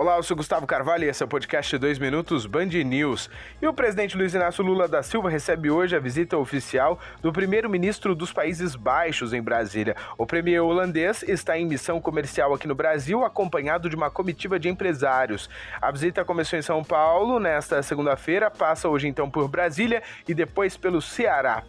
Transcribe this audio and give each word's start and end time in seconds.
Olá, 0.00 0.16
eu 0.16 0.22
sou 0.22 0.34
Gustavo 0.34 0.66
Carvalho 0.66 1.04
e 1.04 1.08
esse 1.08 1.22
é 1.22 1.26
o 1.26 1.28
podcast 1.28 1.76
2 1.76 1.98
Minutos 1.98 2.46
Band 2.46 2.68
News. 2.68 3.28
E 3.60 3.66
o 3.66 3.74
presidente 3.74 4.16
Luiz 4.16 4.32
Inácio 4.32 4.64
Lula 4.64 4.88
da 4.88 5.02
Silva 5.02 5.28
recebe 5.28 5.70
hoje 5.70 5.94
a 5.94 6.00
visita 6.00 6.38
oficial 6.38 6.98
do 7.20 7.30
primeiro-ministro 7.30 8.14
dos 8.14 8.32
Países 8.32 8.74
Baixos 8.74 9.34
em 9.34 9.42
Brasília. 9.42 9.94
O 10.16 10.24
premier 10.24 10.62
holandês 10.62 11.22
está 11.24 11.58
em 11.58 11.66
missão 11.66 12.00
comercial 12.00 12.54
aqui 12.54 12.66
no 12.66 12.74
Brasil, 12.74 13.26
acompanhado 13.26 13.90
de 13.90 13.94
uma 13.94 14.10
comitiva 14.10 14.58
de 14.58 14.70
empresários. 14.70 15.50
A 15.82 15.90
visita 15.90 16.24
começou 16.24 16.58
em 16.58 16.62
São 16.62 16.82
Paulo 16.82 17.38
nesta 17.38 17.82
segunda-feira, 17.82 18.50
passa 18.50 18.88
hoje 18.88 19.06
então 19.06 19.28
por 19.28 19.48
Brasília 19.48 20.02
e 20.26 20.32
depois 20.32 20.78
pelo 20.78 21.02
Ceará. 21.02 21.62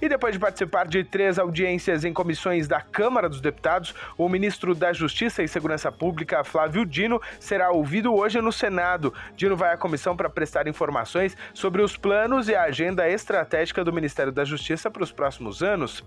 E 0.00 0.08
depois 0.08 0.34
de 0.34 0.38
participar 0.38 0.86
de 0.86 1.04
três 1.04 1.38
audiências 1.38 2.04
em 2.04 2.12
comissões 2.12 2.68
da 2.68 2.80
Câmara 2.80 3.28
dos 3.28 3.40
Deputados, 3.40 3.94
o 4.16 4.28
ministro 4.28 4.74
da 4.74 4.92
Justiça 4.92 5.42
e 5.42 5.48
Segurança 5.48 5.90
Pública, 5.90 6.44
Flávio 6.44 6.84
Dino, 6.84 7.20
será 7.38 7.70
ouvido 7.70 8.14
hoje 8.14 8.40
no 8.40 8.52
Senado. 8.52 9.12
Dino 9.36 9.56
vai 9.56 9.72
à 9.72 9.76
comissão 9.76 10.16
para 10.16 10.30
prestar 10.30 10.66
informações 10.66 11.36
sobre 11.54 11.82
os 11.82 11.96
planos 11.96 12.48
e 12.48 12.54
a 12.54 12.64
agenda 12.64 13.08
estratégica 13.08 13.84
do 13.84 13.92
Ministério 13.92 14.32
da 14.32 14.44
Justiça 14.44 14.90
para 14.90 15.02
os 15.02 15.12
próximos 15.12 15.62
anos. 15.62 16.04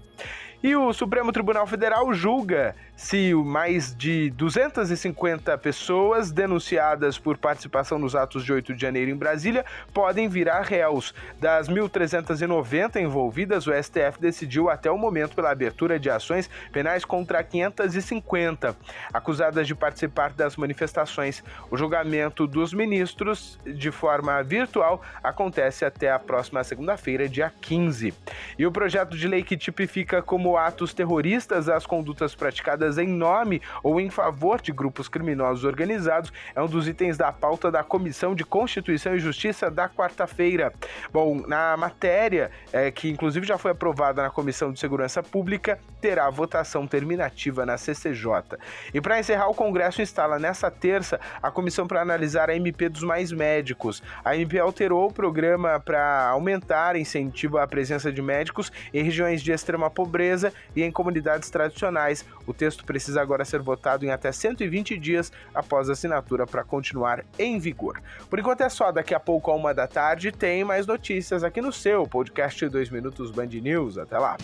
E 0.65 0.75
o 0.75 0.91
Supremo 0.93 1.31
Tribunal 1.31 1.67
Federal 1.67 2.11
julga 2.11 2.75
se 2.95 3.35
mais 3.35 3.95
de 3.95 4.31
250 4.31 5.55
pessoas 5.59 6.31
denunciadas 6.31 7.19
por 7.19 7.37
participação 7.37 7.99
nos 7.99 8.15
atos 8.15 8.43
de 8.43 8.51
8 8.51 8.73
de 8.73 8.81
janeiro 8.81 9.11
em 9.11 9.15
Brasília 9.15 9.63
podem 9.93 10.27
virar 10.27 10.61
réus. 10.61 11.13
Das 11.39 11.69
1.390 11.69 12.99
envolvidas, 12.99 13.54
o 13.57 13.73
STF 13.73 14.19
decidiu 14.19 14.69
até 14.69 14.91
o 14.91 14.97
momento 14.97 15.35
pela 15.35 15.51
abertura 15.51 15.99
de 15.99 16.09
ações 16.09 16.49
penais 16.71 17.05
contra 17.05 17.43
550 17.43 18.75
acusadas 19.13 19.67
de 19.67 19.73
participar 19.73 20.33
das 20.33 20.55
manifestações. 20.57 21.43
O 21.71 21.77
julgamento 21.77 22.45
dos 22.45 22.73
ministros 22.73 23.59
de 23.65 23.91
forma 23.91 24.41
virtual 24.43 25.01
acontece 25.23 25.85
até 25.85 26.11
a 26.11 26.19
próxima 26.19 26.63
segunda-feira, 26.63 27.29
dia 27.29 27.51
15. 27.61 28.13
E 28.57 28.65
o 28.65 28.71
projeto 28.71 29.17
de 29.17 29.27
lei 29.27 29.43
que 29.43 29.57
tipifica 29.57 30.21
como 30.21 30.57
atos 30.57 30.93
terroristas 30.93 31.69
as 31.69 31.85
condutas 31.85 32.35
praticadas 32.35 32.97
em 32.97 33.07
nome 33.07 33.61
ou 33.83 33.99
em 33.99 34.09
favor 34.09 34.61
de 34.61 34.71
grupos 34.71 35.07
criminosos 35.07 35.63
organizados 35.63 36.31
é 36.53 36.61
um 36.61 36.67
dos 36.67 36.87
itens 36.87 37.17
da 37.17 37.31
pauta 37.31 37.71
da 37.71 37.83
Comissão 37.83 38.35
de 38.35 38.43
Constituição 38.43 39.15
e 39.15 39.19
Justiça 39.19 39.69
da 39.69 39.87
quarta-feira. 39.87 40.73
Bom, 41.11 41.43
na 41.47 41.77
matéria, 41.77 42.51
é, 42.71 42.91
que 42.91 43.09
inclusive 43.45 43.47
já 43.47 43.57
foi 43.57 43.71
aprovada 43.71 44.21
na 44.21 44.29
Comissão 44.29 44.73
de 44.73 44.79
Segurança 44.79 45.21
Pública, 45.21 45.79
terá 46.01 46.29
votação 46.29 46.87
terminativa 46.87 47.65
na 47.65 47.77
CCJ. 47.77 48.57
E 48.93 48.99
para 48.99 49.19
encerrar, 49.19 49.47
o 49.47 49.53
Congresso 49.53 50.01
instala 50.01 50.39
nessa 50.39 50.69
terça 50.71 51.19
a 51.41 51.51
comissão 51.51 51.87
para 51.87 52.01
analisar 52.01 52.49
a 52.49 52.55
MP 52.55 52.89
dos 52.89 53.03
mais 53.03 53.31
médicos. 53.31 54.01
A 54.23 54.35
MP 54.35 54.59
alterou 54.59 55.07
o 55.07 55.13
programa 55.13 55.79
para 55.79 56.27
aumentar 56.29 56.95
incentivo 56.95 57.57
à 57.57 57.67
presença 57.67 58.11
de 58.11 58.21
médicos 58.21 58.71
em 58.93 59.03
regiões 59.03 59.41
de 59.41 59.51
extrema 59.51 59.89
pobreza 59.89 60.51
e 60.75 60.83
em 60.83 60.91
comunidades 60.91 61.49
tradicionais. 61.49 62.25
O 62.47 62.53
texto 62.53 62.83
precisa 62.85 63.21
agora 63.21 63.45
ser 63.45 63.61
votado 63.61 64.05
em 64.05 64.11
até 64.11 64.31
120 64.31 64.97
dias 64.97 65.31
após 65.53 65.89
a 65.89 65.93
assinatura 65.93 66.45
para 66.45 66.63
continuar 66.63 67.23
em 67.37 67.59
vigor. 67.59 68.01
Por 68.29 68.39
enquanto 68.39 68.61
é 68.61 68.69
só, 68.69 68.91
daqui 68.91 69.13
a 69.13 69.19
pouco, 69.19 69.51
a 69.51 69.55
uma 69.55 69.73
da 69.73 69.87
tarde, 69.87 70.31
tem 70.31 70.63
mais 70.63 70.87
notícias 70.87 71.43
aqui 71.43 71.61
no 71.61 71.71
seu 71.71 72.07
podcast 72.07 72.67
2 72.67 72.89
Minutos 72.89 73.34
Band 73.35 73.47
News. 73.61 73.97
Até 73.97 74.17
lá! 74.17 74.37